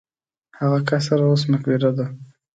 هغه 0.59 0.79
قصر 0.89 1.19
اوس 1.27 1.41
مقبره 1.51 1.91
ده. 1.97 2.05